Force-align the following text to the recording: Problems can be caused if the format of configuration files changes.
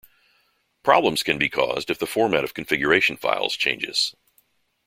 Problems 0.81 1.21
can 1.21 1.37
be 1.37 1.47
caused 1.47 1.91
if 1.91 1.99
the 1.99 2.07
format 2.07 2.43
of 2.43 2.55
configuration 2.55 3.17
files 3.17 3.55
changes. 3.55 4.15